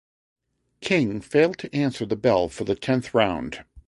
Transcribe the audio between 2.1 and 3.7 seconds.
bell for the tenth round.